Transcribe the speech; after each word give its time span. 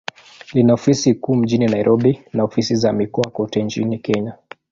Lina 0.53 0.73
ofisi 0.73 1.13
kuu 1.13 1.35
mjini 1.35 1.65
Nairobi, 1.67 2.23
na 2.33 2.43
ofisi 2.43 2.75
za 2.75 2.93
mikoa 2.93 3.29
kote 3.31 3.63
nchini 3.63 3.97
Kenya. 3.99 4.33